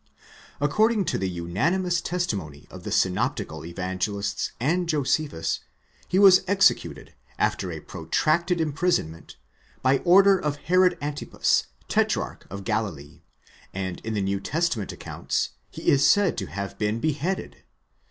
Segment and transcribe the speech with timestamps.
[0.59, 5.59] According to the unanimous testimony of the synoptical Evangelists and Josephus,!
[6.07, 6.41] he was.
[6.47, 9.37] executed, after a protracted imprisonment,
[9.83, 13.21] by order of Herod Antipas, tetrarch of Galilee;
[13.75, 17.57] and in the New Testament accounts he is said to have been beheaded.